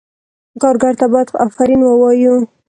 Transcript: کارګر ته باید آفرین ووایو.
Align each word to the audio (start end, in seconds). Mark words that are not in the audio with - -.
کارګر 0.61 0.93
ته 0.99 1.05
باید 1.11 1.29
آفرین 1.45 1.81
ووایو. 1.83 2.35